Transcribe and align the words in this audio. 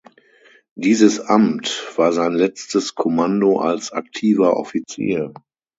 Dieses 0.73 1.19
Amt 1.19 1.83
war 1.95 2.11
sein 2.11 2.31
letztes 2.33 2.95
Kommando 2.95 3.59
als 3.59 3.91
aktiver 3.91 4.57
Offizier. 4.57 5.31